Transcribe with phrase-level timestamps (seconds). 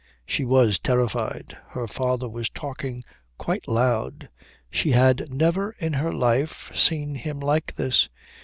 [0.25, 1.57] She was terrified.
[1.73, 3.03] Her father was talking
[3.37, 4.29] quite loud.
[4.71, 8.09] She had never in her life seen him like this.